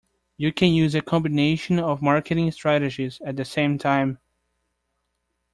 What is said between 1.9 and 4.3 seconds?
marketing strategies at the same time.